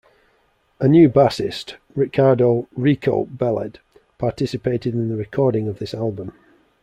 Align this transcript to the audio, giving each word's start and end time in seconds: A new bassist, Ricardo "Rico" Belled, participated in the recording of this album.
A 0.79 0.87
new 0.87 1.09
bassist, 1.09 1.75
Ricardo 1.93 2.67
"Rico" 2.75 3.25
Belled, 3.25 3.79
participated 4.17 4.95
in 4.95 5.09
the 5.09 5.15
recording 5.15 5.67
of 5.67 5.77
this 5.77 5.93
album. 5.93 6.33